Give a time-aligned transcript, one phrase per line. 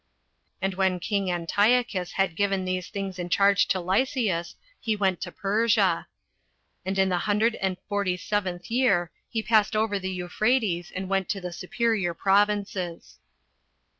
[0.63, 5.31] And when king Antiochus had given these things in charge to Lysias, he went into
[5.31, 6.07] Persia;
[6.83, 11.39] and in the hundred and forty seventh year he passed over Euphrates, and went to
[11.39, 13.19] the superior provinces.